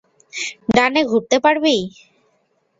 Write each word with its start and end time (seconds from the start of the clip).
ডানে 0.69 1.01
ঘুরতে 1.03 1.37
পারবি? 1.39 1.75